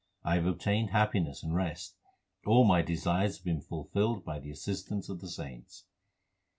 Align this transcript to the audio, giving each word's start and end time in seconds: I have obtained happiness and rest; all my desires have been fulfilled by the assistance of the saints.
I 0.23 0.33
have 0.33 0.47
obtained 0.47 0.89
happiness 0.89 1.43
and 1.43 1.53
rest; 1.53 1.95
all 2.43 2.63
my 2.63 2.81
desires 2.81 3.37
have 3.37 3.45
been 3.45 3.61
fulfilled 3.61 4.25
by 4.25 4.39
the 4.39 4.49
assistance 4.49 5.09
of 5.09 5.21
the 5.21 5.29
saints. 5.29 5.85